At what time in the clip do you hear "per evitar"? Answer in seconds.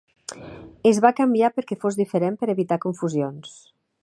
2.41-2.83